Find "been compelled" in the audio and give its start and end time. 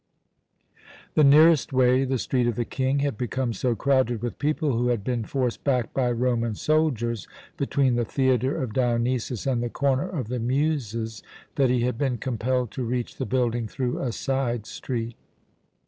11.99-12.71